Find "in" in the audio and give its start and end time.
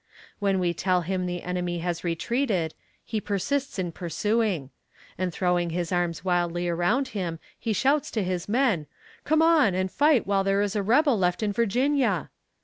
3.77-3.91, 11.43-11.53